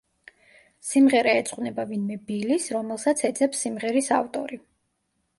[0.91, 4.59] სიმღერა ეძღვნება ვინმე ბილის, რომელსაც ეძებს სიმღერის ავტორი.